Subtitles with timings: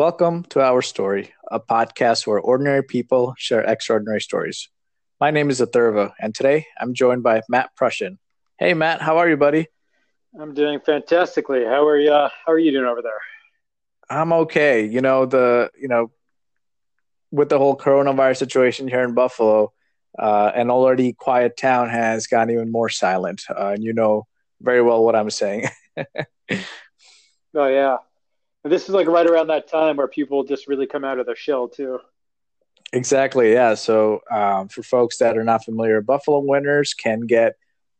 [0.00, 4.70] Welcome to Our Story, a podcast where ordinary people share extraordinary stories.
[5.20, 8.18] My name is Athurva, and today I'm joined by Matt Prussein.
[8.58, 9.66] Hey, Matt, how are you, buddy?
[10.40, 11.66] I'm doing fantastically.
[11.66, 12.12] How are you?
[12.12, 13.20] How are you doing over there?
[14.08, 14.86] I'm okay.
[14.86, 16.10] You know the you know
[17.30, 19.74] with the whole coronavirus situation here in Buffalo,
[20.18, 23.42] uh, an already quiet town has gotten even more silent.
[23.50, 24.26] Uh, and you know
[24.62, 25.66] very well what I'm saying.
[25.98, 26.56] oh
[27.52, 27.98] yeah,
[28.64, 31.36] this is like right around that time where people just really come out of their
[31.36, 31.98] shell too.
[32.92, 33.52] Exactly.
[33.52, 33.74] Yeah.
[33.74, 37.54] So um, for folks that are not familiar, Buffalo winters can get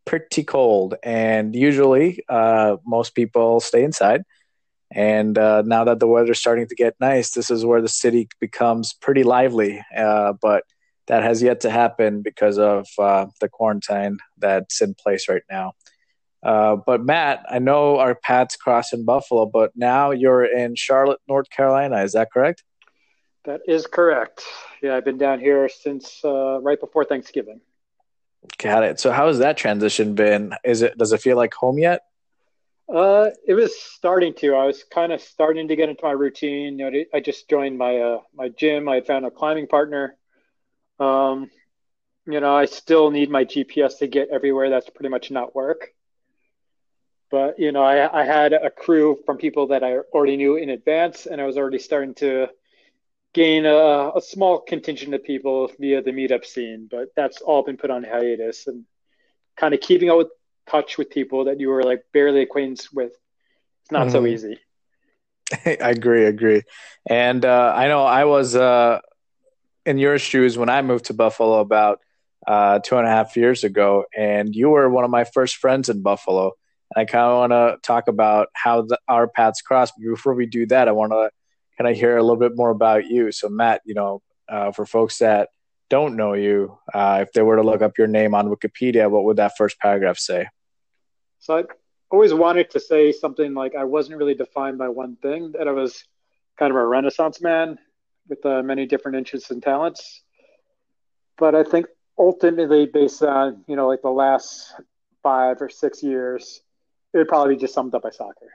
[0.04, 4.24] pretty cold, and usually uh, most people stay inside.
[4.92, 8.28] And uh, now that the weather's starting to get nice, this is where the city
[8.40, 9.84] becomes pretty lively.
[9.96, 10.64] Uh, but
[11.06, 15.74] that has yet to happen because of uh, the quarantine that's in place right now.
[16.42, 21.20] Uh, but Matt, I know our paths cross in Buffalo, but now you're in Charlotte,
[21.28, 22.02] North Carolina.
[22.02, 22.64] Is that correct?
[23.44, 24.42] That is correct.
[24.82, 27.60] Yeah, I've been down here since uh, right before Thanksgiving.
[28.58, 29.00] Got it.
[29.00, 30.54] So, how has that transition been?
[30.64, 32.02] Is it does it feel like home yet?
[32.92, 34.54] Uh, it was starting to.
[34.54, 36.78] I was kind of starting to get into my routine.
[36.78, 38.88] You know, I just joined my uh, my gym.
[38.88, 40.16] I found a climbing partner.
[40.98, 41.50] Um,
[42.26, 44.70] you know, I still need my GPS to get everywhere.
[44.70, 45.88] That's pretty much not work.
[47.30, 50.70] But you know, I, I had a crew from people that I already knew in
[50.70, 52.48] advance, and I was already starting to
[53.32, 56.88] gain a, a small contingent of people via the meetup scene.
[56.90, 58.84] But that's all been put on hiatus, and
[59.56, 60.28] kind of keeping up with
[60.68, 63.12] touch with people that you were like barely acquainted with.
[63.82, 64.10] It's not mm-hmm.
[64.10, 64.58] so easy.
[65.66, 66.62] I agree, agree.
[67.08, 69.00] And uh, I know I was uh,
[69.86, 72.00] in your shoes when I moved to Buffalo about
[72.46, 75.88] uh, two and a half years ago, and you were one of my first friends
[75.88, 76.52] in Buffalo.
[76.94, 79.94] And I kind of want to talk about how the, our paths crossed.
[79.96, 81.30] But before we do that, I want to
[81.78, 83.32] kind of hear a little bit more about you.
[83.32, 85.50] So, Matt, you know, uh, for folks that
[85.88, 89.24] don't know you, uh, if they were to look up your name on Wikipedia, what
[89.24, 90.48] would that first paragraph say?
[91.38, 91.64] So, I
[92.10, 95.72] always wanted to say something like I wasn't really defined by one thing, that I
[95.72, 96.04] was
[96.58, 97.78] kind of a renaissance man
[98.28, 100.22] with uh, many different interests and talents.
[101.38, 101.86] But I think
[102.18, 104.74] ultimately, based on, you know, like the last
[105.22, 106.60] five or six years,
[107.12, 108.46] it would probably be just summed up by soccer.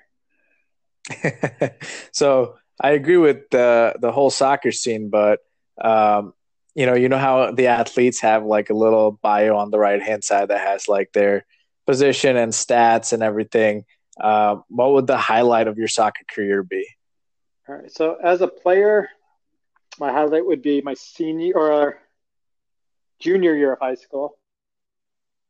[2.12, 5.40] so I agree with the the whole soccer scene, but
[5.82, 6.34] um,
[6.74, 10.02] you know, you know how the athletes have like a little bio on the right
[10.02, 11.46] hand side that has like their
[11.86, 13.86] position and stats and everything.
[14.20, 16.88] Uh, what would the highlight of your soccer career be?
[17.68, 17.92] All right.
[17.92, 19.10] So as a player,
[20.00, 22.00] my highlight would be my senior or
[23.20, 24.38] junior year of high school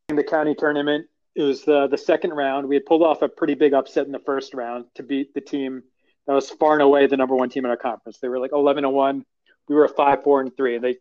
[0.09, 2.67] in the county tournament it was the the second round.
[2.67, 5.41] We had pulled off a pretty big upset in the first round to beat the
[5.41, 5.83] team
[6.25, 8.19] that was far and away the number one team in our conference.
[8.19, 9.25] They were like eleven and one.
[9.67, 10.97] We were five, four, and three, and they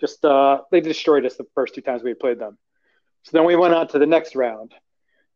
[0.00, 2.58] just uh, they destroyed us the first two times we played them.
[3.24, 4.72] So then we went on to the next round.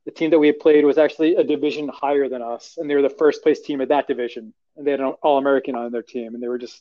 [0.06, 2.94] The team that we had played was actually a division higher than us, and they
[2.94, 4.54] were the first place team of that division.
[4.76, 6.80] And they had an All American on their team, and they were just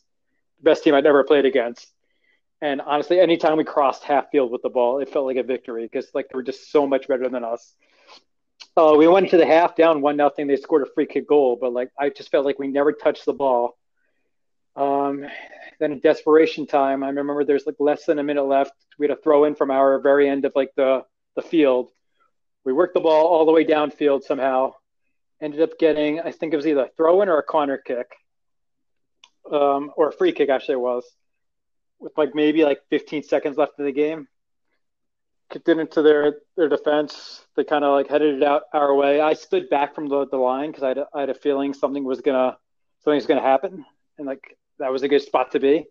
[0.60, 1.92] the best team I'd ever played against.
[2.62, 5.84] And honestly, anytime we crossed half field with the ball, it felt like a victory
[5.84, 7.74] because like they were just so much better than us.
[8.76, 10.48] Uh, we went into the half down one nothing.
[10.48, 13.26] They scored a free kick goal, but like I just felt like we never touched
[13.26, 13.78] the ball.
[14.76, 15.26] Um,
[15.80, 18.74] then in desperation time, I remember there's like less than a minute left.
[18.98, 21.06] We had a throw in from our very end of like the
[21.36, 21.92] the field.
[22.66, 24.74] We worked the ball all the way downfield somehow.
[25.42, 28.08] Ended up getting, I think it was either a throw in or a corner kick,
[29.50, 30.50] um, or a free kick.
[30.50, 31.06] Actually, it was
[32.00, 34.28] with like maybe like 15 seconds left in the game.
[35.52, 37.44] Kicked it into their their defense.
[37.56, 39.20] They kind of like headed it out our way.
[39.20, 42.04] I stood back from the, the line because I, had I had a feeling something
[42.04, 42.58] was gonna
[43.04, 43.84] something was gonna happen,
[44.18, 45.88] and like that was a good spot to be.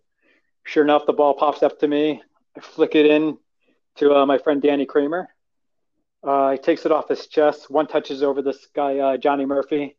[0.63, 2.21] Sure enough, the ball pops up to me.
[2.55, 3.37] I flick it in
[3.97, 5.27] to uh, my friend Danny Kramer.
[6.23, 7.69] Uh, he takes it off his chest.
[7.69, 9.97] One touches over this guy uh, Johnny Murphy,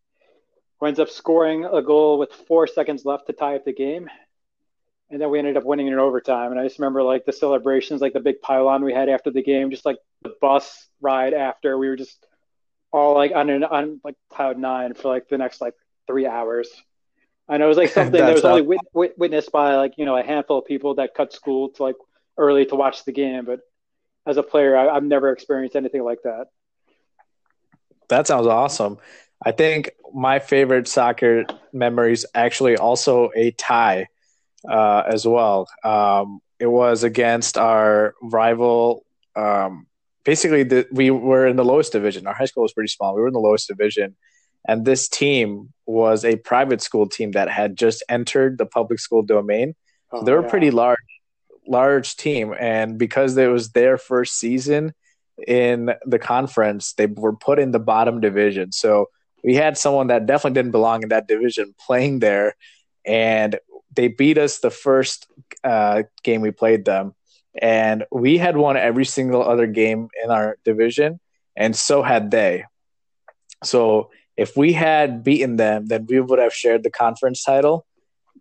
[0.78, 4.08] who ends up scoring a goal with four seconds left to tie up the game
[5.10, 6.52] and then we ended up winning in overtime.
[6.52, 9.42] And I just remember like the celebrations, like the big pylon we had after the
[9.42, 11.76] game, just like the bus ride after.
[11.76, 12.24] We were just
[12.92, 15.74] all like on an, on like cloud nine for like the next like
[16.06, 16.68] three hours.
[17.48, 20.16] And it was like something that was only wit- wit- witnessed by like you know
[20.16, 21.96] a handful of people that cut school to like
[22.38, 23.44] early to watch the game.
[23.44, 23.60] But
[24.26, 26.46] as a player, I, I've never experienced anything like that.
[28.08, 28.98] That sounds awesome.
[29.42, 34.08] I think my favorite soccer memories actually also a tie
[34.68, 35.68] uh, as well.
[35.84, 39.04] Um, it was against our rival.
[39.34, 39.86] Um,
[40.24, 42.26] basically, the, we were in the lowest division.
[42.26, 43.14] Our high school was pretty small.
[43.14, 44.16] We were in the lowest division,
[44.68, 49.22] and this team was a private school team that had just entered the public school
[49.22, 49.74] domain.
[50.12, 50.50] Oh, they were yeah.
[50.50, 50.98] pretty large,
[51.66, 54.92] large team, and because it was their first season
[55.46, 58.72] in the conference, they were put in the bottom division.
[58.72, 59.06] So
[59.42, 62.54] we had someone that definitely didn't belong in that division playing there,
[63.06, 63.58] and
[63.94, 65.26] they beat us the first
[65.64, 67.14] uh, game we played them,
[67.60, 71.20] and we had won every single other game in our division,
[71.56, 72.64] and so had they.
[73.64, 77.86] So if we had beaten them, then we would have shared the conference title.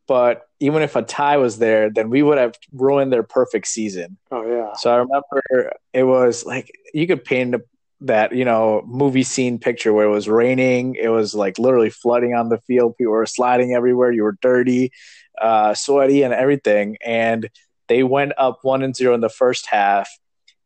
[0.08, 4.18] But even if a tie was there, then we would have ruined their perfect season.
[4.32, 4.74] Oh yeah.
[4.74, 7.56] So I remember it was like you could paint
[8.02, 12.34] that you know movie scene picture where it was raining it was like literally flooding
[12.34, 14.92] on the field people were sliding everywhere you were dirty
[15.42, 17.50] uh, sweaty and everything and
[17.88, 20.10] they went up one and zero in the first half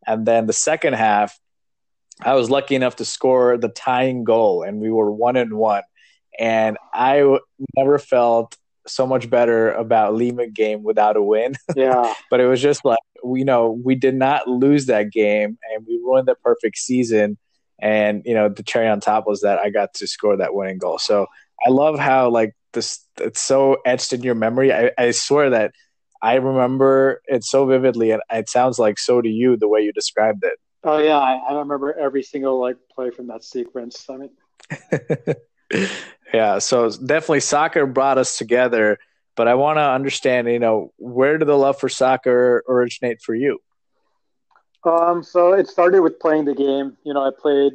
[0.06, 1.40] and then the second half
[2.22, 5.84] i was lucky enough to score the tying goal and we were one and one
[6.40, 7.40] and I w-
[7.78, 8.58] never felt
[8.88, 11.56] so much better about Lima game without a win.
[11.76, 12.14] Yeah.
[12.30, 15.96] but it was just like you know, we did not lose that game and we
[15.96, 17.38] ruined the perfect season.
[17.82, 20.78] And, you know, the cherry on top was that I got to score that winning
[20.78, 21.00] goal.
[21.00, 21.28] So
[21.66, 24.74] I love how like this it's so etched in your memory.
[24.74, 25.72] I, I swear that
[26.22, 29.94] I remember it so vividly and it sounds like so do you the way you
[29.94, 30.60] described it.
[30.84, 34.06] Oh yeah, I, I remember every single like play from that sequence.
[34.10, 35.36] I mean
[36.34, 38.98] Yeah, so definitely soccer brought us together,
[39.36, 43.36] but I want to understand, you know, where did the love for soccer originate for
[43.36, 43.60] you?
[44.84, 46.98] Um, so it started with playing the game.
[47.06, 47.74] You know, I played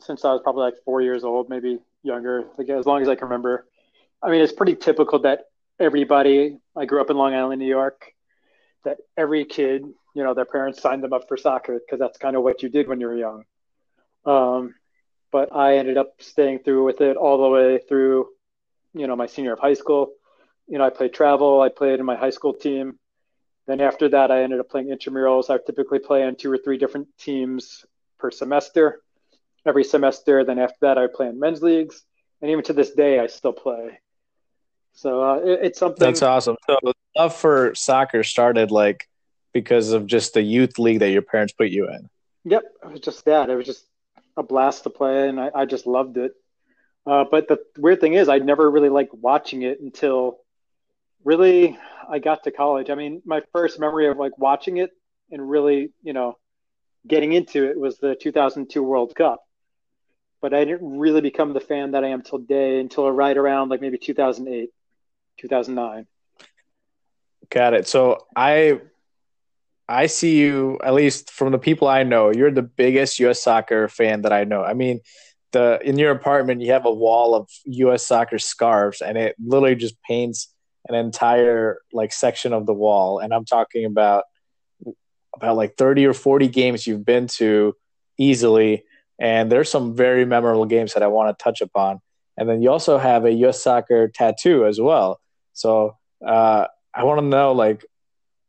[0.00, 3.14] since I was probably like four years old, maybe younger, like as long as I
[3.14, 3.66] can remember.
[4.22, 5.44] I mean, it's pretty typical that
[5.78, 6.58] everybody.
[6.76, 8.12] I grew up in Long Island, New York.
[8.84, 9.82] That every kid,
[10.14, 12.68] you know, their parents signed them up for soccer because that's kind of what you
[12.68, 13.44] did when you were young.
[14.24, 14.74] Um,
[15.30, 18.28] but I ended up staying through with it all the way through,
[18.94, 20.12] you know, my senior of high school.
[20.66, 21.60] You know, I played travel.
[21.60, 22.98] I played in my high school team.
[23.66, 25.50] Then after that, I ended up playing intramurals.
[25.50, 27.84] I typically play on two or three different teams
[28.18, 29.02] per semester.
[29.66, 32.02] Every semester, then after that, I play in men's leagues,
[32.40, 33.98] and even to this day, I still play.
[34.98, 36.04] So uh, it, it's something.
[36.04, 36.56] That's awesome.
[36.68, 36.76] So
[37.16, 39.08] love for soccer started like
[39.52, 42.08] because of just the youth league that your parents put you in.
[42.44, 43.48] Yep, it was just that.
[43.48, 43.84] It was just
[44.36, 46.32] a blast to play, and I, I just loved it.
[47.06, 50.38] Uh, but the weird thing is, I never really liked watching it until
[51.24, 51.78] really
[52.10, 52.90] I got to college.
[52.90, 54.90] I mean, my first memory of like watching it
[55.30, 56.36] and really, you know,
[57.06, 59.44] getting into it was the 2002 World Cup.
[60.42, 63.80] But I didn't really become the fan that I am today until right around like
[63.80, 64.70] maybe 2008,
[65.38, 66.06] 2009.
[67.50, 67.88] Got it.
[67.88, 68.80] So I
[69.88, 72.30] I see you at least from the people I know.
[72.30, 73.42] You're the biggest U.S.
[73.42, 74.62] soccer fan that I know.
[74.62, 75.00] I mean,
[75.52, 78.06] the in your apartment you have a wall of U.S.
[78.06, 80.52] soccer scarves, and it literally just paints
[80.88, 83.18] an entire like section of the wall.
[83.18, 84.24] And I'm talking about
[85.34, 87.74] about like 30 or 40 games you've been to
[88.18, 88.84] easily,
[89.18, 92.00] and there's some very memorable games that I want to touch upon.
[92.36, 93.62] And then you also have a U.S.
[93.62, 95.18] soccer tattoo as well.
[95.58, 97.84] So uh, I want to know like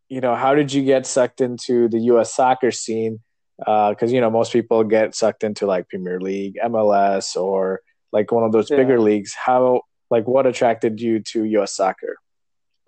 [0.10, 2.34] you know, how did you get sucked into the U.S.
[2.34, 3.20] soccer scene?
[3.58, 8.32] Because uh, you know, most people get sucked into like Premier League, MLS, or like
[8.32, 8.78] one of those yeah.
[8.78, 9.34] bigger leagues.
[9.34, 11.76] How, like, what attracted you to U.S.
[11.76, 12.18] soccer?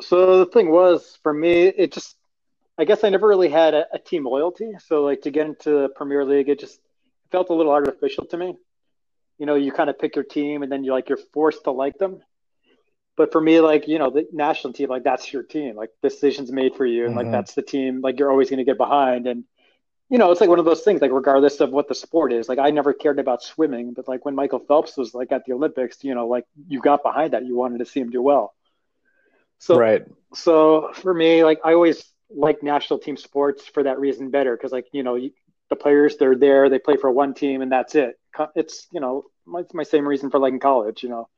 [0.01, 2.15] So the thing was, for me, it just,
[2.79, 4.71] I guess I never really had a, a team loyalty.
[4.83, 6.79] So like to get into the Premier League, it just
[7.31, 8.55] felt a little artificial to me.
[9.37, 11.71] You know, you kind of pick your team, and then you're like you're forced to
[11.71, 12.21] like them
[13.21, 15.75] but for me, like you know, the national team, like that's your team.
[15.75, 17.25] Like decisions made for you, and mm-hmm.
[17.25, 18.01] like that's the team.
[18.01, 19.43] Like you're always going to get behind, and
[20.09, 21.03] you know, it's like one of those things.
[21.03, 24.25] Like regardless of what the sport is, like I never cared about swimming, but like
[24.25, 27.45] when Michael Phelps was like at the Olympics, you know, like you got behind that.
[27.45, 28.55] You wanted to see him do well.
[29.59, 30.03] So right.
[30.33, 34.71] So for me, like I always like national team sports for that reason better because
[34.71, 35.29] like you know
[35.69, 38.19] the players they're there they play for one team and that's it.
[38.55, 39.25] It's you know
[39.57, 41.03] it's my same reason for like in college.
[41.03, 41.29] You know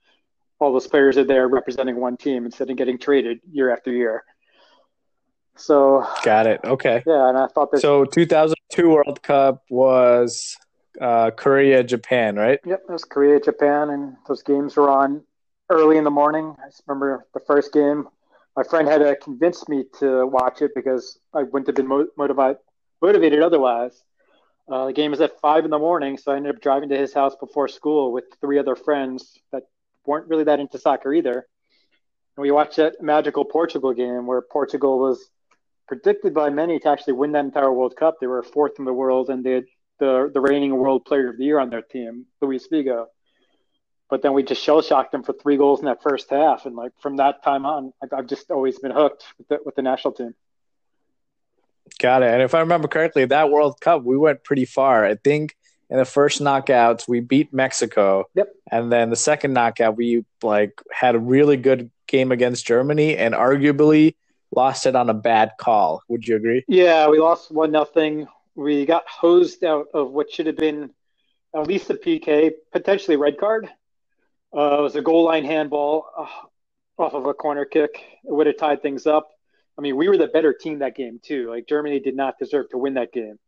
[0.63, 4.24] all those players are there representing one team instead of getting traded year after year.
[5.55, 6.62] So got it.
[6.63, 7.03] Okay.
[7.05, 7.82] Yeah, and I thought that.
[7.82, 10.58] So 2002 World Cup was
[11.00, 12.60] uh, Korea, Japan, right?
[12.65, 15.24] Yep, it was Korea, Japan, and those games were on
[15.70, 16.55] early in the morning.
[16.60, 18.08] I remember the first game.
[18.55, 22.08] My friend had to convince me to watch it because I wouldn't have been mo-
[22.17, 22.58] motivated
[23.01, 24.01] motivated otherwise.
[24.72, 26.98] Uh, the game was at five in the morning, so I ended up driving to
[26.98, 29.63] his house before school with three other friends that
[30.05, 31.48] weren't really that into soccer either.
[32.36, 35.29] And we watched that magical Portugal game where Portugal was
[35.88, 38.15] predicted by many to actually win that entire World Cup.
[38.19, 39.65] They were fourth in the world and they had
[40.00, 43.05] the, the reigning World Player of the Year on their team, Luis Figo.
[44.13, 46.75] but then we just shell shocked them for three goals in that first half, and
[46.75, 50.13] like from that time on, I've just always been hooked with the, with the national
[50.13, 50.36] team.
[52.00, 52.31] Got it.
[52.31, 55.03] And if I remember correctly, that World Cup we went pretty far.
[55.03, 55.55] I think
[55.90, 58.25] in the first knockouts we beat Mexico.
[58.36, 58.50] Yep.
[58.72, 63.34] And then the second knockout we like had a really good game against Germany and
[63.34, 64.16] arguably
[64.56, 66.02] lost it on a bad call.
[66.08, 66.63] Would you agree?
[66.68, 68.28] Yeah, we lost one nothing.
[68.56, 70.92] We got hosed out of what should have been
[71.56, 73.70] at least a PK, potentially red card.
[74.56, 78.00] Uh, it was a goal line handball uh, off of a corner kick.
[78.24, 79.30] It would have tied things up.
[79.78, 81.50] I mean, we were the better team that game too.
[81.50, 83.40] Like Germany did not deserve to win that game.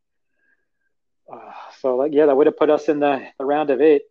[1.32, 4.03] Uh, so, like, yeah, that would have put us in the, the round of eight.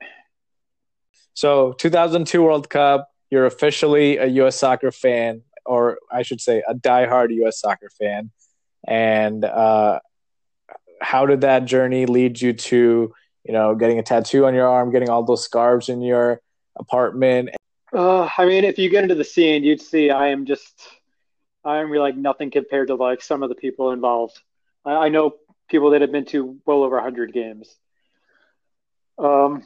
[1.34, 4.56] So, 2002 World Cup, you're officially a U.S.
[4.56, 7.60] soccer fan, or I should say, a diehard U.S.
[7.60, 8.30] soccer fan.
[8.86, 10.00] And uh,
[11.00, 13.12] how did that journey lead you to,
[13.44, 16.40] you know, getting a tattoo on your arm, getting all those scarves in your
[16.76, 17.50] apartment?
[17.92, 20.88] Uh, I mean, if you get into the scene, you'd see I am just,
[21.64, 24.40] I am really like nothing compared to like some of the people involved.
[24.84, 25.34] I, I know
[25.74, 27.74] people that have been to well over 100 games.
[29.18, 29.64] Um,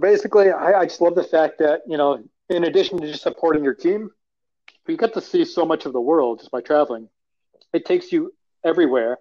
[0.00, 3.64] basically, I, I just love the fact that, you know, in addition to just supporting
[3.64, 4.08] your team,
[4.86, 7.08] you get to see so much of the world just by traveling.
[7.72, 8.32] It takes you
[8.64, 9.18] everywhere.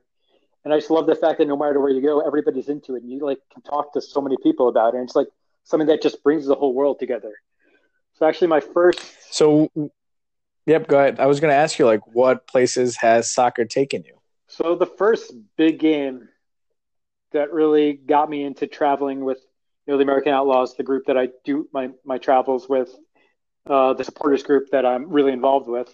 [0.63, 3.01] And I just love the fact that no matter where you go, everybody's into it.
[3.01, 4.97] And you like can talk to so many people about it.
[4.97, 5.29] And it's like
[5.63, 7.33] something that just brings the whole world together.
[8.13, 9.01] So actually my first
[9.31, 9.71] So
[10.67, 11.19] yep, go ahead.
[11.19, 14.14] I was gonna ask you like what places has soccer taken you?
[14.55, 16.29] So the first big game
[17.33, 19.39] that really got me into traveling with
[19.85, 22.89] you know the American Outlaws, the group that I do my my travels with,
[23.69, 25.93] uh, the supporters group that I'm really involved with.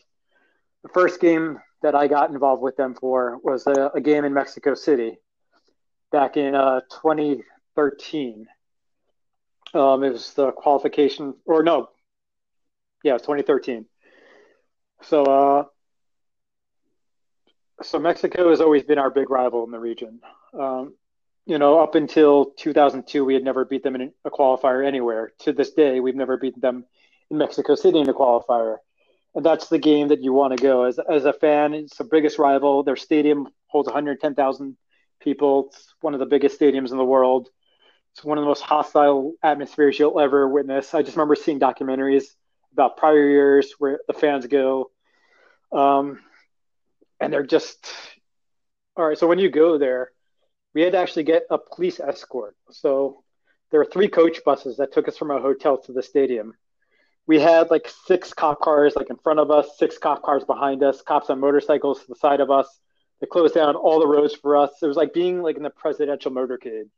[0.84, 4.34] The first game that I got involved with them for was a, a game in
[4.34, 5.18] Mexico City
[6.12, 8.46] back in uh, 2013.
[9.74, 11.90] Um, it was the qualification, or no,
[13.04, 13.88] yeah, 2013.
[15.02, 15.64] So, uh,
[17.84, 20.20] so Mexico has always been our big rival in the region.
[20.58, 20.96] Um,
[21.46, 25.32] you know, up until 2002, we had never beat them in a qualifier anywhere.
[25.40, 26.86] To this day, we've never beaten them
[27.30, 28.78] in Mexico City in a qualifier.
[29.34, 31.74] And that's the game that you want to go as as a fan.
[31.74, 32.84] It's the biggest rival.
[32.84, 34.78] Their stadium holds 110,000
[35.22, 35.68] people.
[35.68, 37.50] It's one of the biggest stadiums in the world.
[38.14, 40.94] It's one of the most hostile atmospheres you'll ever witness.
[40.94, 42.26] I just remember seeing documentaries
[42.74, 44.92] about prior years where the fans go,
[45.72, 46.20] um,
[47.22, 47.94] and they're just
[48.96, 49.18] all right.
[49.18, 50.12] So when you go there,
[50.74, 52.56] we had to actually get a police escort.
[52.72, 53.24] So
[53.70, 56.56] there were three coach buses that took us from our hotel to the stadium
[57.28, 60.84] we had like six cop cars like in front of us, six cop cars behind
[60.84, 62.68] us, cops on motorcycles to the side of us.
[63.20, 64.72] They closed down all the roads for us.
[64.82, 66.90] It was like being like in the presidential motorcade.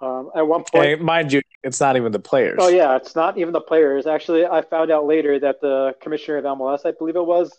[0.00, 2.58] Um, at one point, hey, mind you, it's not even the players.
[2.60, 4.08] Oh yeah, it's not even the players.
[4.08, 7.56] Actually, I found out later that the commissioner of MLS, I believe it was,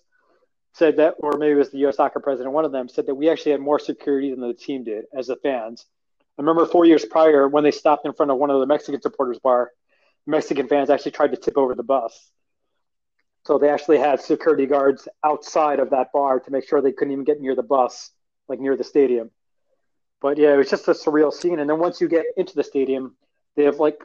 [0.75, 1.96] said that, or maybe it was the U.S.
[1.96, 4.84] soccer president, one of them said that we actually had more security than the team
[4.84, 5.86] did as the fans.
[6.38, 9.01] I remember four years prior when they stopped in front of one of the Mexican
[9.01, 9.72] supporters bar
[10.27, 12.32] Mexican fans actually tried to tip over the bus.
[13.46, 17.13] So they actually had security guards outside of that bar to make sure they couldn't
[17.13, 18.12] even get near the bus,
[18.48, 19.29] like near the stadium.
[20.20, 21.60] But yeah, it was just a surreal scene.
[21.60, 23.15] And then once you get into the stadium,
[23.55, 24.00] they have like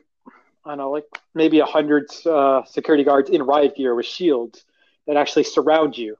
[0.64, 4.62] I don't know, like maybe a hundred uh, security guards in riot gear with shields
[5.06, 6.16] that actually surround you,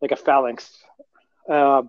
[0.00, 0.78] like a phalanx,
[1.48, 1.82] uh,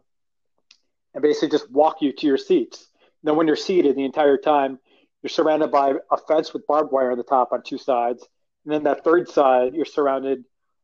[1.13, 2.87] and basically just walk you to your seats.
[3.21, 4.79] And then when you're seated the entire time,
[5.21, 8.25] you're surrounded by a fence with barbed wire on the top on two sides,
[8.63, 10.43] and then that third side you're surrounded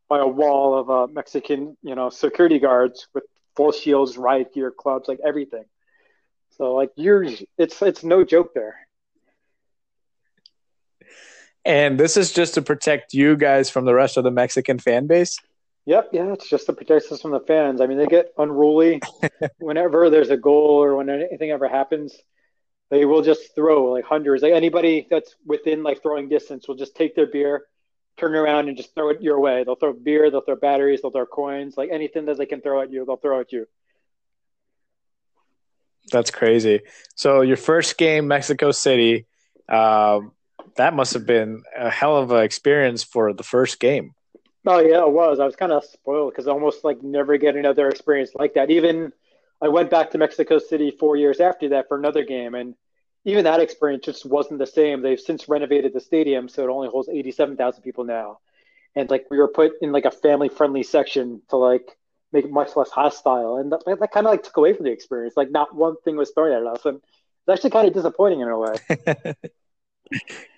[0.09, 3.23] by a wall of uh, Mexican, you know, security guards with
[3.55, 5.63] full shields, riot gear, clubs, like everything.
[6.57, 7.25] So like you're,
[7.57, 8.75] it's it's no joke there.
[11.63, 15.07] And this is just to protect you guys from the rest of the Mexican fan
[15.07, 15.39] base.
[15.91, 17.81] Yep, yeah, it's just to protect us from the fans.
[17.81, 19.01] I mean, they get unruly
[19.59, 22.15] whenever there's a goal or when anything ever happens
[22.91, 24.43] they will just throw like hundreds.
[24.43, 27.63] Like anybody that's within like throwing distance will just take their beer,
[28.17, 29.63] turn around and just throw it your way.
[29.63, 32.81] They'll throw beer, they'll throw batteries, they'll throw coins, like anything that they can throw
[32.81, 33.65] at you, they'll throw at you.
[36.11, 36.81] That's crazy.
[37.15, 39.25] So your first game, Mexico City,
[39.69, 40.19] uh,
[40.75, 44.13] that must have been a hell of an experience for the first game.
[44.65, 45.39] Oh yeah, it was.
[45.39, 48.69] I was kind of spoiled because I almost like never get another experience like that.
[48.69, 49.11] Even
[49.61, 52.75] I went back to Mexico City four years after that for another game, and
[53.25, 55.01] even that experience just wasn't the same.
[55.01, 58.39] They've since renovated the stadium, so it only holds eighty-seven thousand people now,
[58.95, 61.97] and like we were put in like a family-friendly section to like
[62.31, 64.91] make it much less hostile, and that, that kind of like took away from the
[64.91, 65.35] experience.
[65.35, 68.47] Like not one thing was thrown at us, and it's actually kind of disappointing in
[68.47, 68.75] a way.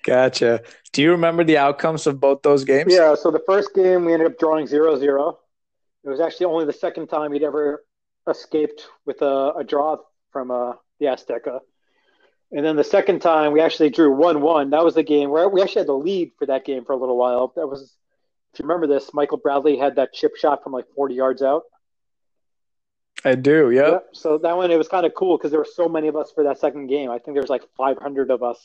[0.03, 0.61] Gotcha.
[0.91, 2.93] Do you remember the outcomes of both those games?
[2.93, 3.15] Yeah.
[3.15, 5.37] So the first game we ended up drawing 0-0.
[6.03, 7.83] It was actually only the second time we'd ever
[8.27, 9.97] escaped with a, a draw
[10.31, 11.59] from uh, the Azteca.
[12.51, 14.71] And then the second time we actually drew one-one.
[14.71, 16.97] That was the game where we actually had the lead for that game for a
[16.97, 17.53] little while.
[17.55, 17.95] That was,
[18.53, 21.63] if you remember this, Michael Bradley had that chip shot from like 40 yards out.
[23.25, 23.71] I do.
[23.71, 23.87] Yep.
[23.87, 24.05] Yep.
[24.13, 26.31] So that one it was kind of cool because there were so many of us
[26.31, 27.09] for that second game.
[27.09, 28.59] I think there was like 500 of us.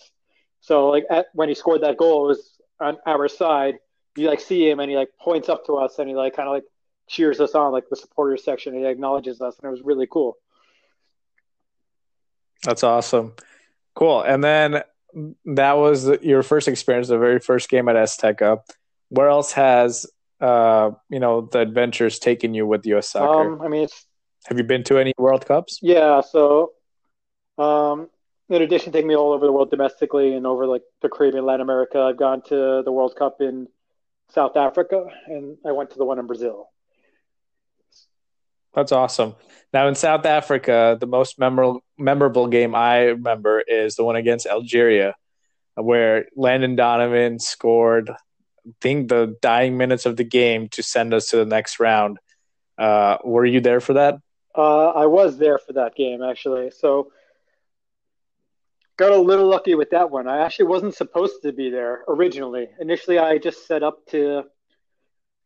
[0.60, 3.76] So like at, when he scored that goal, it was on our side.
[4.16, 6.48] You like see him and he like points up to us and he like kind
[6.48, 6.64] of like
[7.08, 8.74] cheers us on, like the supporters section.
[8.74, 10.36] He acknowledges us and it was really cool.
[12.64, 13.34] That's awesome.
[13.94, 14.22] Cool.
[14.22, 14.82] And then
[15.44, 18.60] that was your first experience, the very first game at Azteca.
[19.08, 20.06] Where else has
[20.40, 23.10] uh, you know the adventures taken you with U.S.
[23.10, 23.54] soccer?
[23.54, 24.06] Um, I mean, it's
[24.46, 25.78] Have you been to any World Cups?
[25.82, 26.72] Yeah, so
[27.56, 28.08] um,
[28.48, 31.44] in addition to taking me all over the world domestically and over like the Caribbean,
[31.44, 33.68] Latin America, I've gone to the World Cup in
[34.30, 36.70] South Africa and I went to the one in Brazil.
[38.74, 39.34] That's awesome.
[39.72, 44.46] Now in South Africa, the most memorable memorable game I remember is the one against
[44.46, 45.14] Algeria,
[45.74, 51.30] where Landon Donovan scored, I think the dying minutes of the game to send us
[51.30, 52.18] to the next round.
[52.78, 54.20] Uh, were you there for that?
[54.54, 57.10] Uh, I was there for that game actually, so
[58.98, 60.28] got a little lucky with that one.
[60.28, 62.68] I actually wasn't supposed to be there originally.
[62.80, 64.44] Initially, I just set up to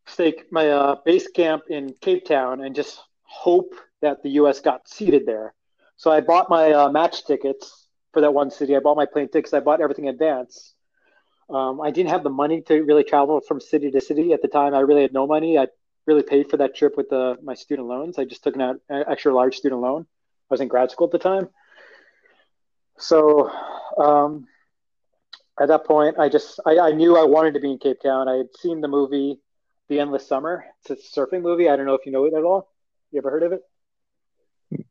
[0.06, 4.60] stake my uh, base camp in Cape Town and just hope that the U.S.
[4.60, 5.54] got seated there.
[5.96, 8.74] So I bought my uh, match tickets for that one city.
[8.74, 9.52] I bought my plane tickets.
[9.52, 10.74] I bought everything in advance.
[11.50, 14.48] Um, I didn't have the money to really travel from city to city at the
[14.48, 14.74] time.
[14.74, 15.58] I really had no money.
[15.58, 15.68] I
[16.06, 18.18] really paid for that trip with the, my student loans.
[18.18, 20.06] I just took an extra large student loan.
[20.50, 21.48] I was in grad school at the time.
[23.02, 23.50] So
[23.98, 24.46] um,
[25.60, 28.28] at that point, I just I, I, knew I wanted to be in Cape Town.
[28.28, 29.40] I had seen the movie
[29.88, 30.64] The Endless Summer.
[30.84, 31.68] It's a surfing movie.
[31.68, 32.68] I don't know if you know it at all.
[33.10, 34.86] You ever heard of it?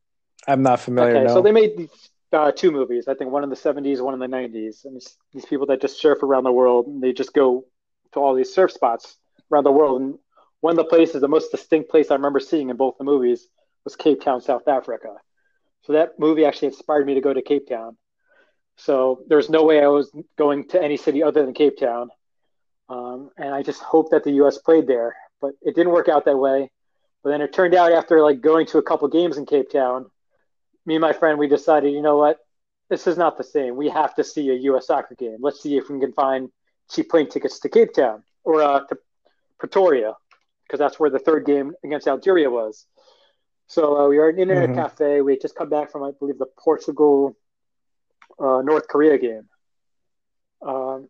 [0.48, 1.16] I'm not familiar.
[1.16, 1.36] Okay, no.
[1.36, 3.08] so they made these uh, two movies.
[3.08, 5.02] I think one in the 70s, one in the 90s, and
[5.34, 7.66] these people that just surf around the world and they just go
[8.14, 9.18] to all these surf spots
[9.52, 10.02] around the world.
[10.02, 10.16] And
[10.60, 13.48] one of the places, the most distinct place I remember seeing in both the movies,
[13.84, 15.16] was Cape Town, South Africa.
[15.84, 17.98] So that movie actually inspired me to go to Cape Town.
[18.78, 22.10] So there's no way I was going to any city other than Cape Town.
[22.90, 24.58] Um, and I just hoped that the U.S.
[24.58, 26.72] played there, but it didn't work out that way.
[27.24, 30.10] But then it turned out after like going to a couple games in Cape Town,
[30.86, 32.40] me and my friend we decided, you know what,
[32.90, 33.76] this is not the same.
[33.76, 34.88] We have to see a U.S.
[34.88, 35.38] soccer game.
[35.40, 36.50] Let's see if we can find
[36.90, 38.98] cheap plane tickets to Cape Town or uh, to
[39.60, 40.16] Pretoria,
[40.64, 42.88] because that's where the third game against Algeria was.
[43.68, 44.80] So uh, we were in an internet mm-hmm.
[44.80, 45.22] cafe.
[45.22, 47.38] We had just come back from, I believe, the Portugal
[48.40, 49.48] uh, North Korea game.
[50.62, 51.10] Um,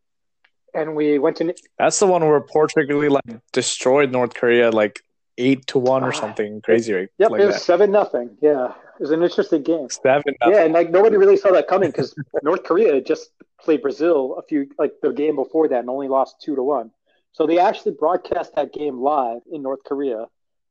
[0.74, 1.54] and we went to.
[1.78, 5.02] That's the one where Portugal like destroyed North Korea like
[5.38, 6.94] eight to one or ah, something crazy.
[6.94, 7.10] Right?
[7.18, 7.62] Yep, like it was that.
[7.62, 8.38] seven nothing.
[8.42, 9.90] Yeah, it was an interesting game.
[9.90, 10.36] Seven.
[10.48, 14.44] Yeah, and like nobody really saw that coming because North Korea just played Brazil a
[14.44, 16.92] few like the game before that and only lost two to one.
[17.34, 20.26] So they actually broadcast that game live in North Korea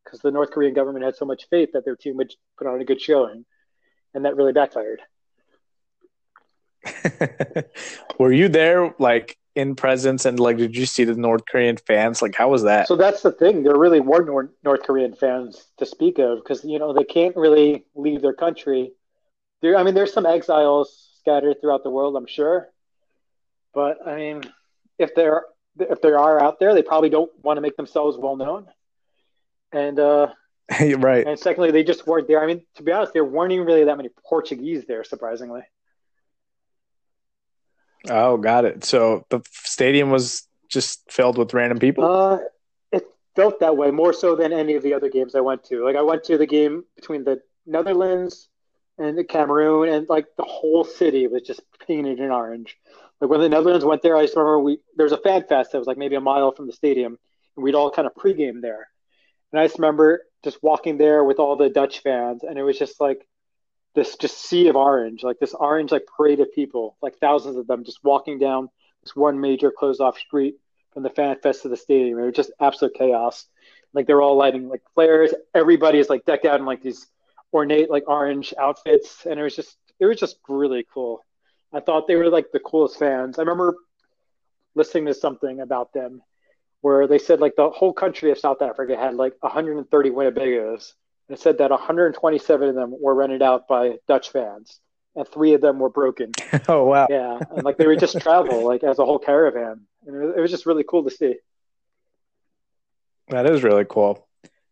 [0.05, 2.81] because the North Korean government had so much faith that their team would put on
[2.81, 3.45] a good showing,
[4.15, 5.01] and that really backfired.
[8.19, 12.23] Were you there, like in presence, and like, did you see the North Korean fans?
[12.23, 12.89] Like, how was that?
[12.89, 13.63] So that's the thing.
[13.63, 17.37] There really were North, North Korean fans to speak of because you know they can't
[17.37, 18.93] really leave their country.
[19.63, 22.69] There, I mean, there's some exiles scattered throughout the world, I'm sure,
[23.75, 24.43] but I mean,
[24.99, 25.45] if there
[25.79, 28.67] if there are out there, they probably don't want to make themselves well known.
[29.73, 30.29] And uh,
[30.81, 31.27] right.
[31.27, 32.43] And secondly, they just weren't there.
[32.43, 35.63] I mean, to be honest, there weren't even really that many Portuguese there, surprisingly.
[38.09, 38.85] Oh, got it.
[38.85, 42.05] So the stadium was just filled with random people.
[42.05, 42.39] Uh,
[42.93, 43.05] it
[43.37, 45.85] felt that way more so than any of the other games I went to.
[45.85, 48.49] Like I went to the game between the Netherlands
[48.99, 52.77] and the Cameroon, and like the whole city was just painted in orange.
[53.21, 55.73] Like when the Netherlands went there, I just remember we there was a fan fest
[55.73, 57.19] that was like maybe a mile from the stadium,
[57.57, 58.89] and we'd all kind of pregame there.
[59.53, 62.79] And I just remember just walking there with all the Dutch fans, and it was
[62.79, 63.27] just like
[63.95, 67.67] this just sea of orange, like this orange like parade of people, like thousands of
[67.67, 68.69] them just walking down
[69.03, 70.57] this one major closed off street
[70.93, 72.19] from the fan fest to the stadium.
[72.19, 73.47] It was just absolute chaos.
[73.93, 75.35] Like they're all lighting like flares.
[75.55, 77.07] Everybody is like decked out in like these
[77.53, 81.25] ornate like orange outfits, and it was just it was just really cool.
[81.73, 83.39] I thought they were like the coolest fans.
[83.39, 83.75] I remember
[84.75, 86.23] listening to something about them
[86.81, 90.11] where they said like the whole country of South Africa had like 130
[91.31, 94.81] Winnebagos, it said that 127 of them were rented out by Dutch fans.
[95.17, 96.33] and three of them were broken.
[96.69, 97.07] oh wow!
[97.11, 100.35] Yeah, and like they would just travel like as a whole caravan, and it was,
[100.37, 101.37] it was just really cool to see.
[103.29, 104.27] That is really cool.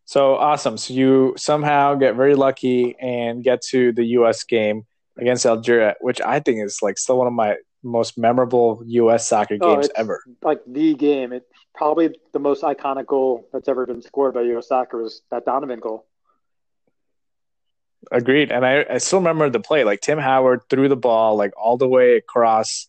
[0.05, 0.77] So awesome!
[0.77, 4.43] So you somehow get very lucky and get to the U.S.
[4.43, 4.85] game
[5.17, 9.27] against Algeria, which I think is like still one of my most memorable U.S.
[9.27, 10.21] soccer oh, games ever.
[10.41, 11.31] Like the game.
[11.31, 11.45] It's
[11.75, 14.67] probably the most iconic goal that's ever been scored by U.S.
[14.67, 16.05] soccer was that Donovan goal.
[18.11, 18.51] Agreed.
[18.51, 19.83] And I, I still remember the play.
[19.83, 22.87] Like Tim Howard threw the ball like all the way across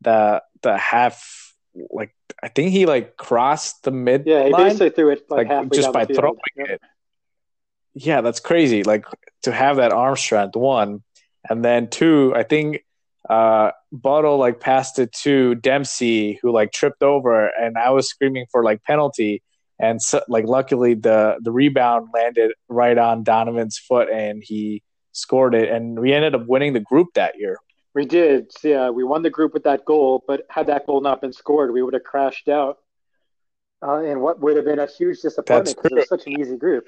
[0.00, 1.54] the the half
[1.90, 4.24] like I think he like crossed the mid.
[4.26, 6.68] Yeah, he basically threw it like, like just by throwing yep.
[6.68, 6.80] it.
[7.94, 8.82] Yeah, that's crazy.
[8.82, 9.04] Like
[9.42, 11.02] to have that arm strength, one,
[11.48, 12.32] and then two.
[12.34, 12.84] I think
[13.28, 18.46] uh Buttle like passed it to Dempsey, who like tripped over, and I was screaming
[18.50, 19.42] for like penalty,
[19.82, 25.54] and so, like luckily the the rebound landed right on Donovan's foot, and he scored
[25.54, 27.58] it, and we ended up winning the group that year.
[27.92, 28.88] We did, yeah.
[28.88, 31.82] We won the group with that goal, but had that goal not been scored, we
[31.82, 32.78] would have crashed out,
[33.86, 36.56] uh, and what would have been a huge disappointment because it was such an easy
[36.56, 36.86] group.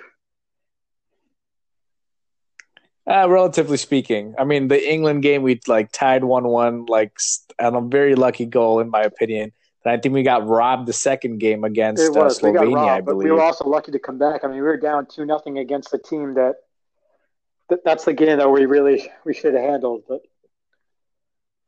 [3.11, 7.19] Uh, relatively speaking, I mean, the England game we like tied one-one, like
[7.59, 9.53] and a very lucky goal in my opinion.
[9.85, 13.07] And I think we got robbed the second game against uh, Slovenia, robbed, I believe.
[13.07, 14.45] But we were also lucky to come back.
[14.45, 16.57] I mean, we were down two nothing against a team that,
[17.69, 20.05] that that's the game that we really we should have handled.
[20.09, 20.23] But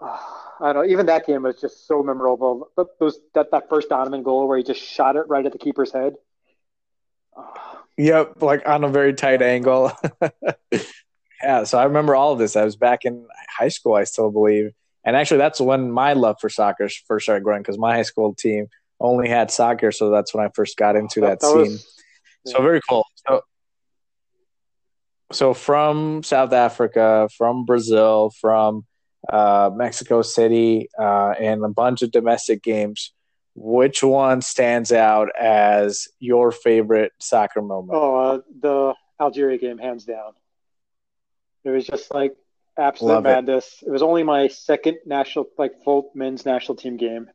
[0.00, 0.18] uh,
[0.60, 0.90] I don't know.
[0.90, 2.70] Even that game was just so memorable.
[2.74, 5.58] But Those that that first Donovan goal where he just shot it right at the
[5.58, 6.14] keeper's head.
[7.98, 9.92] Yep, like on a very tight angle.
[11.42, 12.56] Yeah, so I remember all of this.
[12.56, 14.72] I was back in high school, I still believe,
[15.06, 18.34] and actually that's when my love for soccer first started growing because my high school
[18.34, 18.66] team
[19.00, 21.72] only had soccer, so that's when I first got into that, that scene.
[21.72, 22.02] Was,
[22.44, 22.52] yeah.
[22.52, 23.06] So very cool.
[23.26, 23.42] So,
[25.32, 28.84] so from South Africa, from Brazil, from
[29.28, 33.12] uh, Mexico City, uh, and a bunch of domestic games.
[33.58, 37.98] Which one stands out as your favorite soccer moment?
[37.98, 40.32] Oh, uh, the Algeria game, hands down.
[41.64, 42.36] It was just like
[42.78, 43.82] absolute Love madness.
[43.82, 43.88] It.
[43.88, 43.90] it.
[43.90, 47.28] was only my second national, like full men's national team game.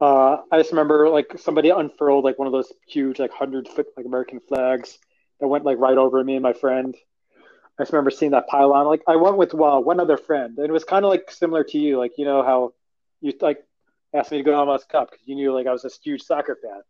[0.00, 3.88] Uh, I just remember like somebody unfurled like one of those huge like hundred foot
[3.96, 4.98] like American flags
[5.40, 6.96] that went like right over me and my friend.
[7.78, 8.86] I just remember seeing that pylon.
[8.86, 11.64] Like I went with well, one other friend, and it was kind of like similar
[11.64, 11.98] to you.
[11.98, 12.72] Like you know how
[13.20, 13.62] you like
[14.14, 16.22] asked me to go to MLS Cup because you knew like I was a huge
[16.22, 16.80] soccer fan.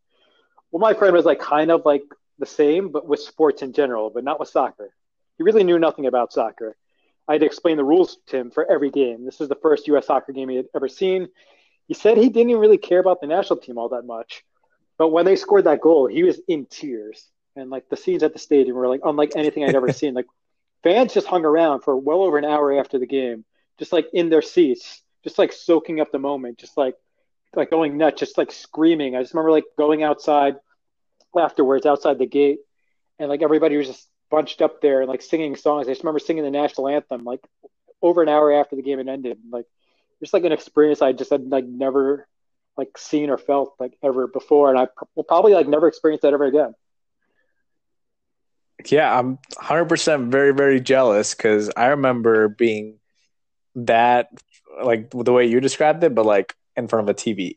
[0.71, 2.03] Well, my friend was like kind of like
[2.39, 4.95] the same, but with sports in general, but not with soccer.
[5.37, 6.77] He really knew nothing about soccer.
[7.29, 9.25] I had to explain the rules to him for every game.
[9.25, 10.07] This was the first U.S.
[10.07, 11.29] soccer game he had ever seen.
[11.87, 14.45] He said he didn't even really care about the national team all that much.
[14.99, 17.27] But when they scored that goal, he was in tears.
[17.57, 20.15] And like the scenes at the stadium were like unlike anything I'd ever seen.
[20.15, 20.27] Like
[20.83, 23.45] fans just hung around for well over an hour after the game,
[23.79, 26.95] just like in their seats, just like soaking up the moment, just like
[27.55, 29.17] like going nuts, just like screaming.
[29.17, 30.57] I just remember like going outside
[31.37, 32.59] afterwards, outside the gate,
[33.19, 35.87] and like everybody was just bunched up there and like singing songs.
[35.87, 37.40] I just remember singing the national anthem like
[38.03, 39.38] over an hour after the game had ended.
[39.51, 39.66] Like
[40.21, 42.27] just like an experience I just had like never
[42.77, 46.33] like seen or felt like ever before, and I will probably like never experience that
[46.33, 46.75] ever again.
[48.87, 52.99] Yeah, I'm 100% very very jealous because I remember being
[53.75, 54.29] that
[54.83, 57.57] like the way you described it, but like in front of a TV.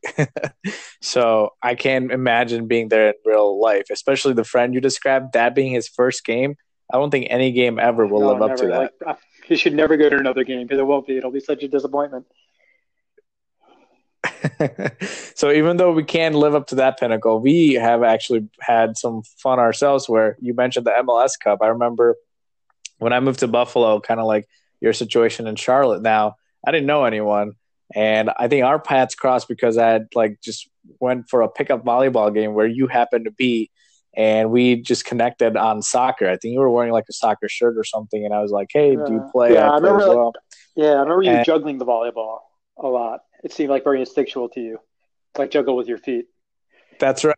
[1.01, 5.55] so I can't imagine being there in real life, especially the friend you described, that
[5.55, 6.55] being his first game.
[6.91, 8.51] I don't think any game ever will no, live never.
[8.51, 8.79] up to that.
[8.79, 11.17] Like, uh, he should never go to another game because it won't be.
[11.17, 12.25] It'll be such a disappointment.
[15.35, 19.23] so even though we can't live up to that pinnacle, we have actually had some
[19.37, 20.07] fun ourselves.
[20.07, 22.15] Where you mentioned the MLS Cup, I remember
[22.99, 24.47] when I moved to Buffalo, kind of like
[24.79, 26.01] your situation in Charlotte.
[26.01, 27.53] Now I didn't know anyone,
[27.95, 31.83] and I think our paths crossed because I had like just went for a pickup
[31.85, 33.69] volleyball game where you happened to be
[34.15, 36.29] and we just connected on soccer.
[36.29, 38.67] I think you were wearing like a soccer shirt or something, and I was like,
[38.71, 40.07] "Hey, do you play?" Yeah, I, I remember.
[40.09, 40.33] Well.
[40.75, 42.39] Yeah, I remember you and, juggling the volleyball
[42.77, 43.21] a lot.
[43.43, 44.79] It seemed like very instinctual to you,
[45.37, 46.25] like juggle with your feet.
[46.99, 47.35] That's right.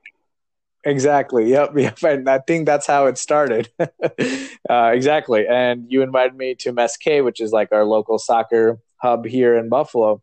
[0.84, 1.50] Exactly.
[1.50, 1.72] Yep.
[1.76, 2.04] Yep.
[2.04, 3.70] And I think that's how it started.
[3.80, 5.48] uh, exactly.
[5.48, 9.68] And you invited me to MSK, which is like our local soccer hub here in
[9.68, 10.22] Buffalo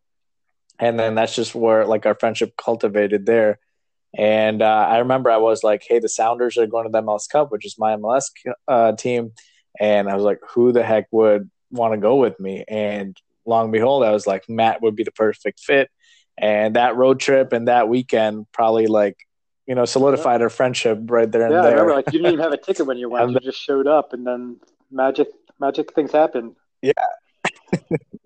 [0.83, 3.61] and then that's just where like our friendship cultivated there.
[4.19, 7.29] And uh, I remember I was like, "Hey, the Sounders are going to the MLS
[7.31, 8.25] Cup, which is my MLS
[8.69, 9.33] uh, team,"
[9.81, 13.17] and I was like, "Who the heck would want to go with me?" And
[13.47, 15.89] long and behold, I was like, Matt would be the perfect fit.
[16.37, 19.17] And that road trip and that weekend probably like
[19.67, 20.45] you know solidified yeah.
[20.45, 21.71] our friendship right there and yeah, there.
[21.71, 23.87] I remember like you didn't even have a ticket when you went; you just showed
[23.87, 24.59] up, and then
[24.91, 25.29] magic
[25.61, 26.57] magic things happened.
[26.81, 26.93] Yeah,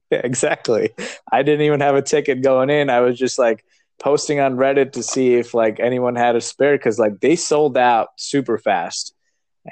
[0.10, 0.90] exactly.
[1.30, 2.90] I didn't even have a ticket going in.
[2.90, 3.64] I was just like
[3.98, 7.76] posting on Reddit to see if like anyone had a spare because like they sold
[7.76, 9.14] out super fast.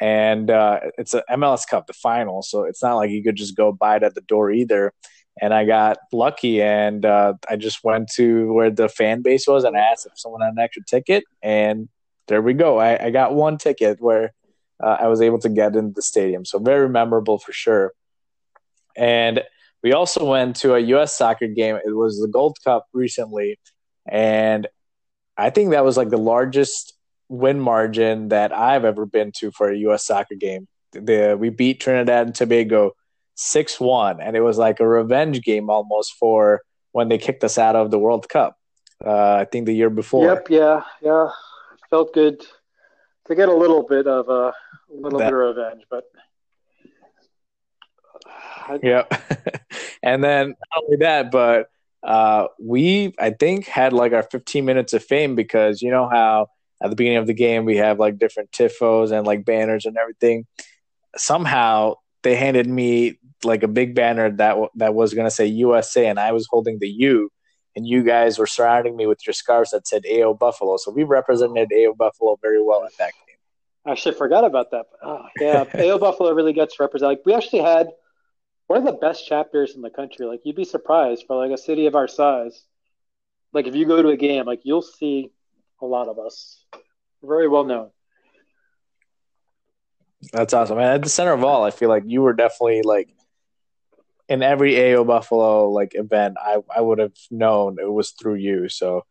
[0.01, 3.57] And uh, it's a MLS Cup, the final, so it's not like you could just
[3.57, 4.93] go buy it at the door either.
[5.41, 9.63] And I got lucky, and uh, I just went to where the fan base was
[9.63, 11.89] and asked if someone had an extra ticket, and
[12.27, 12.79] there we go.
[12.79, 14.33] I, I got one ticket where
[14.83, 17.93] uh, I was able to get into the stadium, so very memorable for sure.
[18.97, 19.43] And
[19.85, 21.17] we also went to a U.S.
[21.17, 21.77] soccer game.
[21.77, 23.61] It was the Gold Cup recently,
[24.09, 24.67] and
[25.37, 26.95] I think that was like the largest
[27.29, 30.07] win margin that I've ever been to for a U.S.
[30.07, 30.69] soccer game.
[30.93, 32.93] The, we beat Trinidad and Tobago
[33.35, 37.59] six one, and it was like a revenge game almost for when they kicked us
[37.59, 38.57] out of the World Cup.
[39.05, 40.29] Uh, I think the year before.
[40.29, 40.47] Yep.
[40.49, 40.81] Yeah.
[41.03, 41.29] Yeah.
[41.91, 42.41] Felt good
[43.27, 44.55] to get a little bit of a, a
[44.95, 46.05] little that, bit of revenge, but
[48.83, 49.63] Yep.
[50.05, 51.69] and then not only that, but
[52.03, 56.49] uh, we I think had like our 15 minutes of fame because you know how
[56.83, 59.97] at the beginning of the game we have like different tifos and like banners and
[59.97, 60.47] everything.
[61.17, 66.07] Somehow they handed me like a big banner that that was going to say USA
[66.07, 67.31] and I was holding the U
[67.75, 70.77] and you guys were surrounding me with your scarves that said AO Buffalo.
[70.77, 73.37] So we represented AO Buffalo very well at that game.
[73.87, 74.87] I actually forgot about that.
[75.03, 77.19] Oh, yeah, AO Buffalo really gets represented.
[77.19, 77.89] Like we actually had
[78.67, 80.27] one of the best chapters in the country.
[80.27, 82.65] Like you'd be surprised for like a city of our size.
[83.53, 85.31] Like if you go to a game, like you'll see
[85.81, 86.65] a lot of us.
[87.23, 87.91] Very well known.
[90.33, 90.79] That's awesome.
[90.79, 93.15] And at the center of all, I feel like you were definitely like
[94.29, 98.69] in every AO Buffalo like event, I, I would have known it was through you.
[98.69, 99.03] So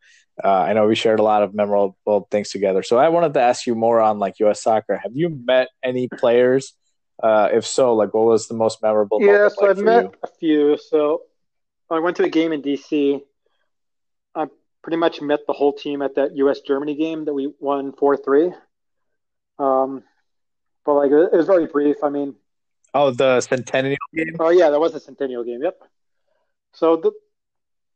[0.43, 2.81] uh, I know we shared a lot of memorable things together.
[2.81, 4.63] So I wanted to ask you more on like U.S.
[4.63, 4.97] soccer.
[4.97, 6.73] Have you met any players
[7.21, 9.21] uh, if so, like what was the most memorable?
[9.21, 10.11] Yeah, so like I've met you?
[10.23, 10.77] a few.
[10.77, 11.21] So
[11.89, 13.21] I went to a game in DC.
[14.35, 14.47] I
[14.81, 16.61] pretty much met the whole team at that U.S.
[16.61, 18.51] Germany game that we won four three.
[19.59, 20.03] Um,
[20.85, 21.97] but like it was very brief.
[22.03, 22.35] I mean,
[22.93, 24.35] oh, the Centennial game.
[24.39, 25.61] Oh yeah, that was a Centennial game.
[25.61, 25.79] Yep.
[26.73, 27.11] So the.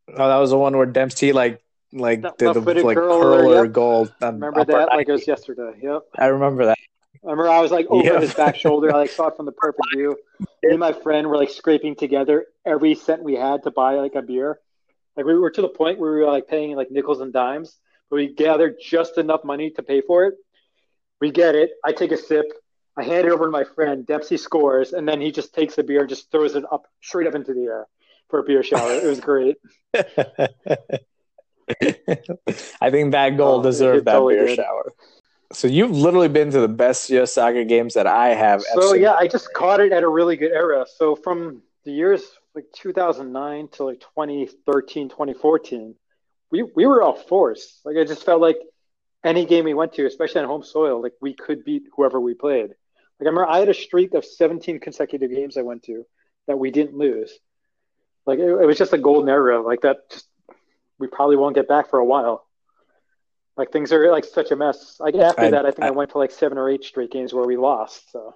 [0.10, 3.73] Oh, that was the one where Dempsey like like did the like curler, curler yep.
[3.73, 4.10] goal.
[4.21, 4.88] Remember that?
[4.89, 5.73] Like it was yesterday.
[5.82, 6.03] Yep.
[6.17, 6.77] I remember that.
[7.23, 8.19] I remember I was like over yeah.
[8.19, 8.93] his back shoulder.
[8.93, 10.17] I like saw it from the perfect view.
[10.39, 14.15] Me and my friend were like scraping together every cent we had to buy like
[14.15, 14.60] a beer.
[15.15, 17.77] Like we were to the point where we were like paying like nickels and dimes,
[18.10, 20.36] but we gathered just enough money to pay for it.
[21.19, 21.71] We get it.
[21.84, 22.45] I take a sip.
[22.95, 24.06] I hand it over to my friend.
[24.06, 27.27] Dempsey scores, and then he just takes the beer and just throws it up straight
[27.27, 27.88] up into the air
[28.30, 28.91] for a beer shower.
[28.91, 29.58] It was great.
[32.82, 34.56] I think that goal oh, deserved that totally beer did.
[34.58, 34.93] shower.
[35.54, 38.62] So you've literally been to the best US soccer games that I have.
[38.62, 40.86] So yeah, I just caught it at a really good era.
[40.98, 45.96] So from the years like 2009 to like 2013, 2014,
[46.52, 47.80] we we were all force.
[47.86, 48.58] Like I just felt like
[49.24, 52.34] any game we went to, especially on home soil, like we could beat whoever we
[52.34, 52.70] played.
[53.20, 56.06] Like I remember I had a streak of 17 consecutive games I went to
[56.48, 57.32] that we didn't lose.
[58.26, 59.62] Like it, it was just a golden era.
[59.62, 60.28] Like that just
[61.00, 62.47] we probably won't get back for a while.
[63.58, 64.98] Like things are like such a mess.
[65.00, 67.12] Like after I, that, I think I, I went to like seven or eight straight
[67.12, 68.12] games where we lost.
[68.12, 68.36] So.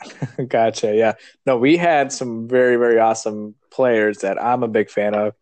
[0.48, 0.94] gotcha.
[0.94, 1.14] Yeah.
[1.44, 5.34] No, we had some very, very awesome players that I'm a big fan of.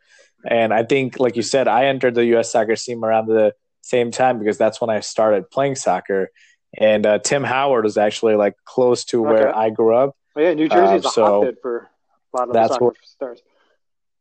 [0.45, 2.51] And I think, like you said, I entered the U.S.
[2.51, 6.31] soccer team around the same time because that's when I started playing soccer.
[6.77, 9.33] And uh, Tim Howard was actually like close to okay.
[9.33, 10.17] where I grew up.
[10.37, 11.91] Oh, yeah, New Jersey's uh, a so hotbed for
[12.33, 13.43] a lot of that's soccer what, stars.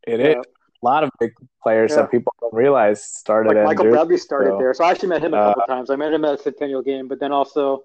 [0.06, 0.40] It yeah.
[0.40, 0.46] is
[0.82, 1.98] a lot of big players yeah.
[1.98, 3.58] that people don't realize started.
[3.58, 5.66] At like Michael Bradley started so, there, so I actually met him a couple uh,
[5.66, 5.90] times.
[5.90, 7.84] I met him at a Centennial game, but then also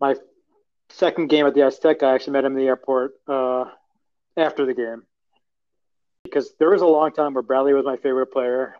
[0.00, 0.14] my
[0.90, 3.66] second game at the Azteca, I actually met him in the airport uh,
[4.36, 5.02] after the game
[6.24, 8.76] because there was a long time where Bradley was my favorite player.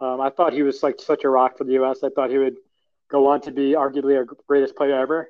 [0.00, 2.02] Um, I thought he was like such a rock for the U.S.
[2.02, 2.56] I thought he would
[3.10, 5.28] go on to be arguably our greatest player ever.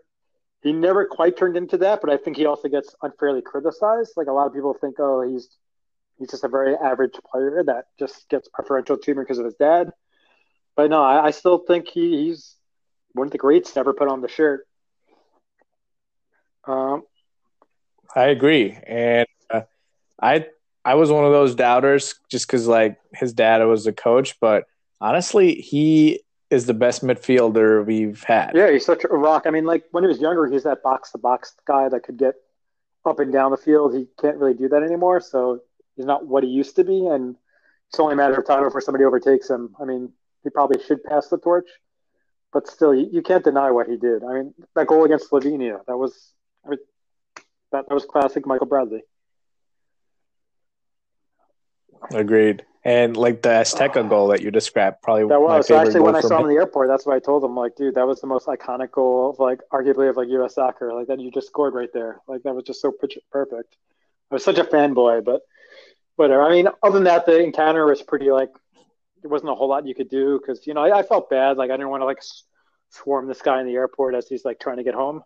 [0.62, 4.12] He never quite turned into that, but I think he also gets unfairly criticized.
[4.16, 5.48] Like a lot of people think, oh, he's
[6.18, 9.90] he's just a very average player that just gets preferential treatment because of his dad.
[10.76, 12.56] But no, I, I still think he, he's
[13.12, 14.66] one of the greats to ever put on the shirt.
[16.66, 17.02] Um,
[18.14, 19.62] I agree, and uh,
[20.20, 20.46] I
[20.84, 24.64] I was one of those doubters just because like his dad was a coach, but
[25.00, 28.52] honestly, he is the best midfielder we've had.
[28.54, 29.44] Yeah, he's such a rock.
[29.46, 32.16] I mean, like when he was younger, he's that box to box guy that could
[32.16, 32.34] get
[33.04, 33.94] up and down the field.
[33.94, 35.60] He can't really do that anymore, so
[35.96, 37.36] he's not what he used to be, and
[37.88, 39.74] it's only a matter of time before somebody overtakes him.
[39.80, 41.68] I mean, he probably should pass the torch,
[42.52, 44.22] but still, you, you can't deny what he did.
[44.24, 46.32] I mean, that goal against Slovenia, that was
[46.64, 46.78] I mean,
[47.72, 49.02] that, that was classic Michael Bradley.
[52.12, 52.64] Agreed.
[52.84, 56.20] And like the Azteca goal that you described, probably that was so actually when I
[56.20, 56.88] saw him in the airport.
[56.88, 57.56] That's what I told him.
[57.56, 60.54] Like, dude, that was the most iconic goal of like arguably of like U.S.
[60.54, 60.92] soccer.
[60.92, 62.20] Like that you just scored right there.
[62.28, 62.92] Like that was just so
[63.30, 63.76] perfect.
[64.30, 65.42] I was such a fanboy, but
[66.16, 66.42] whatever.
[66.42, 68.50] I mean, other than that, the encounter was pretty like
[69.22, 71.56] there wasn't a whole lot you could do because you know I, I, felt bad.
[71.56, 72.18] Like I didn't want to like
[72.90, 75.22] swarm this guy in the airport as he's like trying to get home.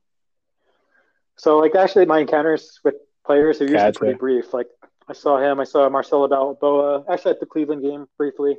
[1.36, 2.94] So like actually, my encounters with
[3.26, 3.98] players are usually gotcha.
[3.98, 4.54] pretty brief.
[4.54, 4.68] Like
[5.08, 5.60] I saw him.
[5.60, 8.56] I saw Marcelo Balboa actually at the Cleveland game briefly.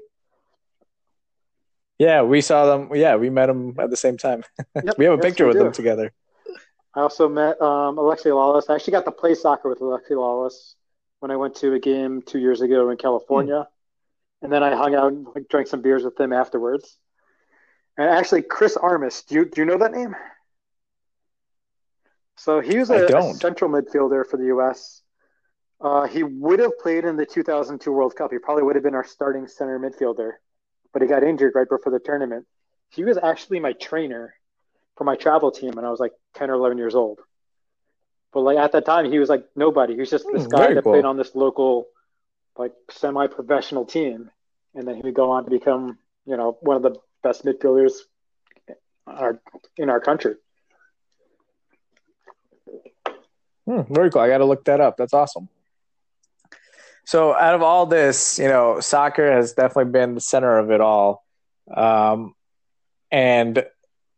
[1.98, 2.90] Yeah, we saw them.
[2.96, 4.44] Yeah, we met them at the same time.
[4.84, 5.64] Yep, we have a yes, picture with do.
[5.64, 6.14] them together.
[6.96, 8.70] I also met um, Alexi Lalas.
[8.70, 10.76] I actually got to play soccer with Alexi Lalas
[11.20, 14.44] when I went to a game two years ago in California, mm.
[14.44, 16.98] and then I hung out and like, drank some beers with him afterwards.
[17.98, 19.24] And actually, Chris Armas.
[19.24, 20.16] Do you do you know that name?
[22.38, 25.02] So he was a, a central midfielder for the U.S.
[25.82, 28.32] Uh, he would have played in the 2002 World Cup.
[28.32, 30.32] He probably would have been our starting center midfielder,
[30.94, 32.46] but he got injured right before the tournament.
[32.92, 34.34] He was actually my trainer
[34.96, 37.20] for my travel team, and I was like 10 or 11 years old.
[38.32, 39.94] But like at that time, he was like nobody.
[39.94, 40.94] He was just this mm, guy that cool.
[40.94, 41.88] played on this local,
[42.58, 44.30] like semi-professional team,
[44.76, 47.94] and then he would go on to become, you know, one of the best midfielders
[49.08, 49.40] our,
[49.78, 50.36] in our country.
[53.66, 54.22] Hmm, very cool.
[54.22, 54.98] I got to look that up.
[54.98, 55.50] That's awesome.
[57.06, 60.82] So, out of all this, you know, soccer has definitely been the center of it
[60.82, 61.24] all.
[61.74, 62.36] Um,
[63.12, 63.66] and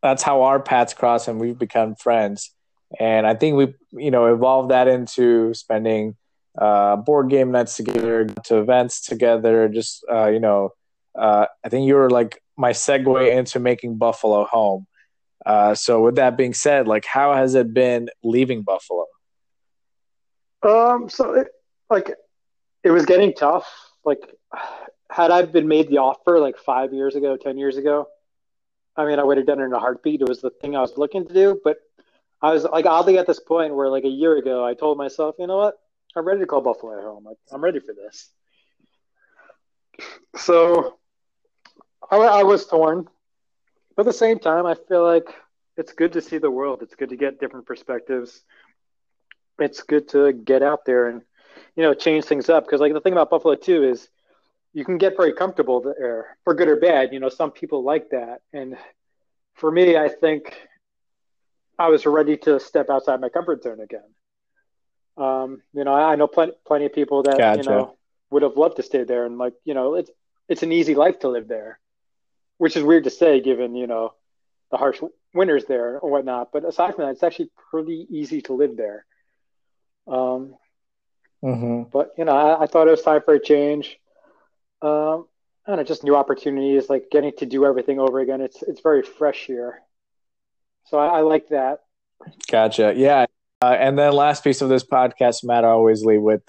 [0.02, 2.52] that's how our paths cross and we've become friends.
[3.00, 6.16] And I think we, you know, evolved that into spending
[6.58, 9.70] uh, board game nights together, to events together.
[9.70, 10.74] Just, uh, you know,
[11.18, 14.88] uh, I think you were like my segue into making Buffalo home.
[15.46, 19.06] Uh, so, with that being said, like, how has it been leaving Buffalo?
[20.64, 21.48] Um, so it,
[21.90, 22.14] like
[22.84, 23.68] it was getting tough.
[24.06, 24.20] Like,
[25.10, 28.08] had I been made the offer like five years ago, ten years ago,
[28.96, 30.22] I mean, I would have done it in a heartbeat.
[30.22, 31.60] It was the thing I was looking to do.
[31.64, 31.78] But
[32.42, 35.36] I was like oddly at this point where like a year ago, I told myself,
[35.38, 35.76] you know what,
[36.16, 37.24] I'm ready to call Buffalo at home.
[37.24, 38.30] Like, I'm ready for this.
[40.36, 40.98] So
[42.10, 43.08] I, I was torn,
[43.96, 45.28] but at the same time, I feel like
[45.78, 46.82] it's good to see the world.
[46.82, 48.44] It's good to get different perspectives.
[49.60, 51.22] It's good to get out there and
[51.76, 52.66] you know, change things up.
[52.66, 54.10] Because like the thing about Buffalo too is
[54.74, 57.14] you can get very comfortable there for good or bad.
[57.14, 58.78] You know, some people like that, and
[59.56, 60.56] for me, I think
[61.82, 64.10] I was ready to step outside my comfort zone again.
[65.18, 67.64] Um, you know, I, I know plenty plenty of people that gotcha.
[67.64, 67.98] you know
[68.30, 70.12] would have loved to stay there, and like you know, it's
[70.48, 71.80] it's an easy life to live there,
[72.58, 74.14] which is weird to say given you know
[74.72, 75.00] the harsh
[75.34, 76.52] winters there or whatnot.
[76.52, 79.06] But aside from that, it's actually pretty easy to live there.
[80.08, 80.56] Um,
[81.44, 81.90] Mm-hmm.
[81.92, 84.00] But you know, I, I, thought it was time for a change.
[84.82, 85.28] Um,
[85.66, 88.42] I don't know, just new opportunities, like getting to do everything over again.
[88.42, 89.82] It's it's very fresh here,
[90.86, 91.80] so I, I like that.
[92.50, 92.94] Gotcha.
[92.96, 93.26] Yeah,
[93.62, 96.42] uh, and then last piece of this podcast, Matt, I always leave with.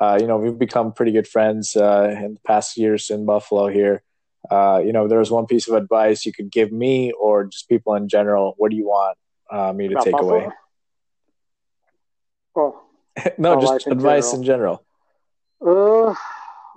[0.00, 3.68] Uh, you know, we've become pretty good friends uh, in the past years in Buffalo
[3.68, 4.02] here.
[4.50, 7.68] Uh, you know, there was one piece of advice you could give me or just
[7.68, 8.54] people in general.
[8.56, 9.18] What do you want
[9.50, 10.34] uh, me to About take Buffalo?
[10.36, 10.48] away?
[12.54, 12.84] Well,
[13.38, 14.40] no, just in advice general.
[14.40, 14.84] in general.
[15.64, 16.16] Uh, I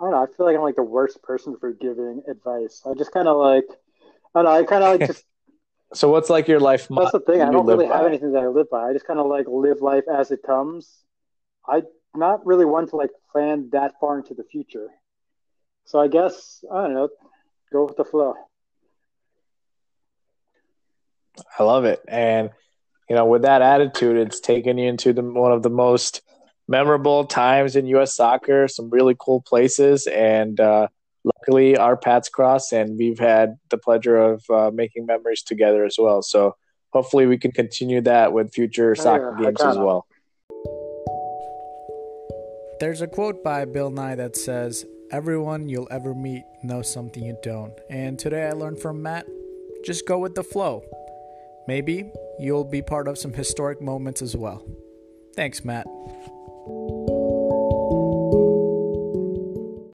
[0.02, 0.24] don't know.
[0.24, 2.82] I feel like I'm like the worst person for giving advice.
[2.86, 3.66] I just kind of like,
[4.36, 4.52] I don't know.
[4.52, 5.24] I kind of like just.
[5.96, 6.88] So what's like your life?
[6.90, 7.42] That's the thing.
[7.42, 7.98] I don't really by?
[7.98, 8.90] have anything that I live by.
[8.90, 10.90] I just kind of like live life as it comes.
[11.68, 11.84] I'm
[12.16, 14.90] not really one to like plan that far into the future.
[15.86, 17.10] So I guess I don't know.
[17.72, 18.36] Go with the flow.
[21.60, 22.50] I love it, and
[23.10, 26.22] you know, with that attitude, it's taken you into the one of the most
[26.68, 28.16] memorable times in U.S.
[28.16, 28.68] soccer.
[28.68, 30.88] Some really cool places, and uh,
[31.26, 35.96] luckily our paths cross, and we've had the pleasure of uh, making memories together as
[35.98, 36.22] well.
[36.22, 36.56] So
[36.94, 40.08] hopefully, we can continue that with future soccer yeah, games as well.
[42.80, 47.38] There's a quote by Bill Nye that says, Everyone you'll ever meet knows something you
[47.44, 47.74] don't.
[47.90, 49.26] And today I learned from Matt
[49.86, 50.84] just go with the flow.
[51.68, 54.66] Maybe you'll be part of some historic moments as well.
[55.36, 55.86] Thanks, Matt.